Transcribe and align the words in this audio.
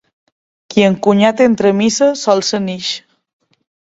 Qui 0.73 0.85
amb 0.85 0.99
cunyat 1.07 1.43
entra 1.45 1.71
a 1.73 1.77
missa, 1.81 2.09
sol 2.23 2.43
se 2.47 2.61
n'ix. 2.63 2.89